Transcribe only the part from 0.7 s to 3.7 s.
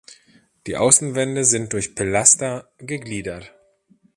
Außenwände sind durch Pilaster gegliedert.